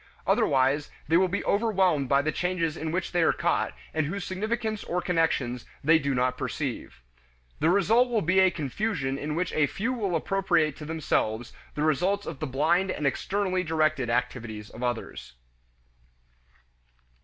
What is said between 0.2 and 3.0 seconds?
Otherwise, they will be overwhelmed by the changes in